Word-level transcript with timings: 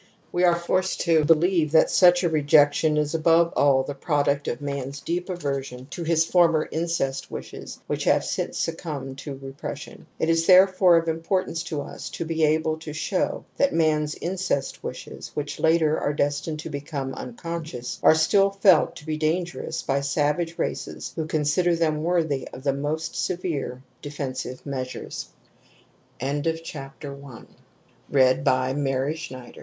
We 0.31 0.43
are 0.45 0.55
forced 0.55 1.01
to 1.01 1.23
believe 1.23 1.73
that 1.73 1.91
such 1.91 2.23
a 2.23 2.29
rejection 2.29 2.97
is 2.97 3.13
above 3.13 3.53
all 3.55 3.83
the 3.83 3.93
product 3.93 4.47
of 4.47 4.59
man's 4.59 4.99
deep 4.99 5.29
aversion 5.29 5.85
to 5.91 6.03
his 6.03 6.25
former 6.25 6.67
incest 6.71 7.29
wishes 7.29 7.79
which 7.85 8.05
have 8.05 8.25
since 8.25 8.57
suc 8.57 8.77
cumbed 8.79 9.19
to 9.19 9.35
repression, 9.37 10.07
f 10.07 10.07
It 10.17 10.29
is 10.31 10.47
therefore 10.47 10.97
of 10.97 11.07
im 11.07 11.21
portance 11.21 11.63
to 11.65 11.83
us 11.83 12.09
to 12.17 12.25
be 12.25 12.43
able 12.43 12.79
to 12.79 12.93
show 12.93 13.45
thalnnan's 13.59 14.15
in 14.15 14.37
cest 14.37 14.83
wishes, 14.83 15.29
which 15.35 15.59
later 15.59 15.99
are 15.99 16.13
destined 16.13 16.57
to 16.61 16.71
become 16.71 17.13
unconscious, 17.13 17.99
are 18.01 18.15
still 18.15 18.49
felt 18.49 18.95
to 18.95 19.05
be 19.05 19.17
dangerous 19.17 19.83
by 19.83 20.01
savage 20.01 20.57
races 20.57 21.13
who 21.15 21.27
consider 21.27 21.75
them 21.75 22.01
worthy 22.01 22.47
of 22.51 22.63
the 22.63 22.73
most 22.73 23.15
severe 23.15 23.83
defensive 24.01 24.65
measure 24.65 25.09